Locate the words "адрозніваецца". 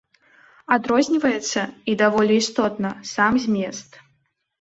0.75-1.61